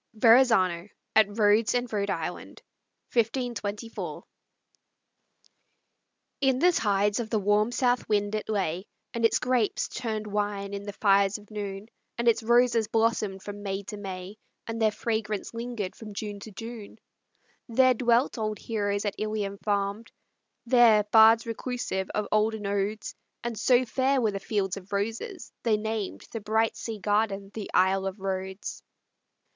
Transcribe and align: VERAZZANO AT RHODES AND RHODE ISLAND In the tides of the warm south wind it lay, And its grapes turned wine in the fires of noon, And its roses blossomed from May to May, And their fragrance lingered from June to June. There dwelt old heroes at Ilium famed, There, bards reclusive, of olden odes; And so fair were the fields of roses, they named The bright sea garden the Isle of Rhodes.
VERAZZANO 0.15 0.89
AT 1.15 1.37
RHODES 1.37 1.75
AND 1.75 1.93
RHODE 1.93 2.09
ISLAND 2.09 2.61
In 3.13 3.53
the 6.57 6.71
tides 6.75 7.19
of 7.19 7.29
the 7.29 7.37
warm 7.37 7.71
south 7.71 8.09
wind 8.09 8.33
it 8.33 8.49
lay, 8.49 8.87
And 9.13 9.23
its 9.23 9.37
grapes 9.37 9.87
turned 9.87 10.25
wine 10.25 10.73
in 10.73 10.81
the 10.85 10.93
fires 10.93 11.37
of 11.37 11.51
noon, 11.51 11.85
And 12.17 12.27
its 12.27 12.41
roses 12.41 12.87
blossomed 12.87 13.43
from 13.43 13.61
May 13.61 13.83
to 13.83 13.97
May, 13.97 14.37
And 14.65 14.81
their 14.81 14.89
fragrance 14.89 15.53
lingered 15.53 15.95
from 15.95 16.15
June 16.15 16.39
to 16.39 16.51
June. 16.51 16.97
There 17.69 17.93
dwelt 17.93 18.39
old 18.39 18.57
heroes 18.57 19.05
at 19.05 19.13
Ilium 19.19 19.59
famed, 19.59 20.11
There, 20.65 21.03
bards 21.11 21.45
reclusive, 21.45 22.09
of 22.15 22.27
olden 22.31 22.65
odes; 22.65 23.13
And 23.43 23.55
so 23.55 23.85
fair 23.85 24.19
were 24.19 24.31
the 24.31 24.39
fields 24.39 24.77
of 24.77 24.91
roses, 24.93 25.51
they 25.61 25.77
named 25.77 26.25
The 26.31 26.41
bright 26.41 26.75
sea 26.75 26.97
garden 26.97 27.51
the 27.53 27.69
Isle 27.75 28.07
of 28.07 28.19
Rhodes. 28.19 28.81